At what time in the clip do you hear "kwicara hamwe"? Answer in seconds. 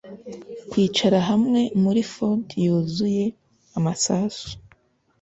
0.69-1.61